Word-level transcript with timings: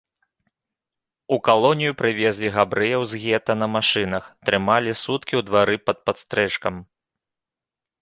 У 1.37 1.37
калонію 1.47 1.91
прывезлі 1.99 2.49
габрэяў 2.57 3.01
з 3.13 3.21
гета 3.27 3.51
на 3.61 3.67
машынах, 3.77 4.23
трымалі 4.51 4.99
суткі 5.05 5.33
ў 5.43 5.53
двары 5.53 5.75
пад 5.91 5.97
падстрэшкам. 6.09 6.75